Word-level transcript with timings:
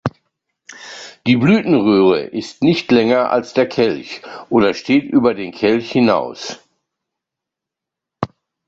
Die 1.27 1.35
Blütenröhre 1.37 2.21
ist 2.23 2.63
nicht 2.63 2.89
länger 2.89 3.29
als 3.29 3.53
der 3.53 3.69
Kelch 3.69 4.23
oder 4.49 4.73
steht 4.73 5.03
über 5.03 5.35
den 5.35 5.51
Kelch 5.51 5.91
hinaus. 5.91 6.57